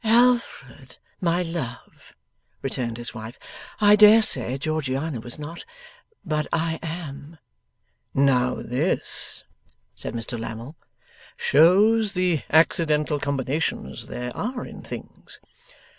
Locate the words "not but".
5.37-6.47